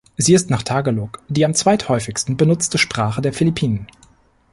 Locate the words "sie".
0.17-0.33